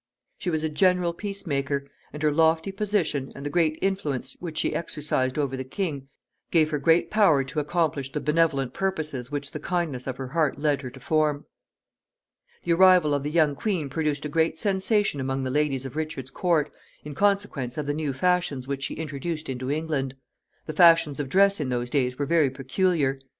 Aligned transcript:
She 0.39 0.49
was 0.49 0.63
a 0.63 0.69
general 0.69 1.13
peace 1.13 1.45
maker; 1.45 1.85
and 2.11 2.23
her 2.23 2.31
lofty 2.31 2.71
position, 2.71 3.31
and 3.35 3.45
the 3.45 3.51
great 3.51 3.77
influence 3.83 4.35
which 4.39 4.57
she 4.57 4.73
exercised 4.73 5.37
over 5.37 5.55
the 5.55 5.63
king, 5.63 6.07
gave 6.49 6.71
her 6.71 6.79
great 6.79 7.11
power 7.11 7.43
to 7.43 7.59
accomplish 7.59 8.11
the 8.11 8.19
benevolent 8.19 8.73
purposes 8.73 9.29
which 9.31 9.51
the 9.51 9.59
kindness 9.59 10.07
of 10.07 10.17
her 10.17 10.29
heart 10.29 10.57
led 10.57 10.81
her 10.81 10.89
to 10.89 10.99
form. 10.99 11.45
The 12.63 12.73
arrival 12.73 13.13
of 13.13 13.21
the 13.21 13.29
young 13.29 13.53
queen 13.53 13.91
produced 13.91 14.25
a 14.25 14.27
great 14.27 14.57
sensation 14.57 15.19
among 15.21 15.43
the 15.43 15.51
ladies 15.51 15.85
of 15.85 15.95
Richard's 15.95 16.31
court, 16.31 16.73
in 17.05 17.13
consequence 17.13 17.77
of 17.77 17.85
the 17.85 17.93
new 17.93 18.11
fashions 18.11 18.67
which 18.67 18.81
she 18.85 18.95
introduced 18.95 19.49
into 19.49 19.69
England. 19.69 20.15
The 20.65 20.73
fashions 20.73 21.19
of 21.19 21.29
dress 21.29 21.59
in 21.59 21.69
those 21.69 21.91
days 21.91 22.17
were 22.17 22.25
very 22.25 22.49
peculiar. 22.49 23.19